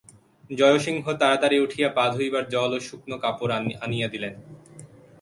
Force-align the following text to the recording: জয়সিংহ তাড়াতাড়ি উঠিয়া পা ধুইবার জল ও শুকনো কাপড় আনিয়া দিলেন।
জয়সিংহ 0.49 1.05
তাড়াতাড়ি 1.21 1.57
উঠিয়া 1.59 1.89
পা 1.97 2.05
ধুইবার 2.13 2.43
জল 2.53 2.71
ও 2.77 2.79
শুকনো 2.87 3.17
কাপড় 3.23 3.53
আনিয়া 3.85 4.07
দিলেন। 4.13 4.33